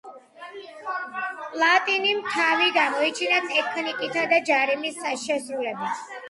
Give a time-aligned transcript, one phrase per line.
[1.55, 6.03] პლატინიმ თავი გამოიჩინა ტექნიკითა და ჯარიმის შესრულებით.